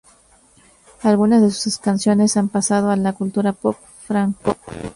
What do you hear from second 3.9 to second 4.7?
francófona.